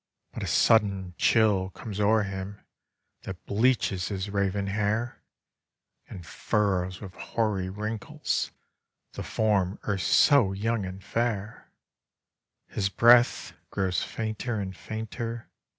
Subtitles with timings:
[0.33, 2.65] But a sudden chill comes o'er him
[3.21, 5.21] That bleaches his raven hair,
[6.07, 8.49] And furrows with hoary wrinkles
[9.13, 11.69] The form erst so young and fair.
[12.67, 15.51] His breath grows fainter and fainter.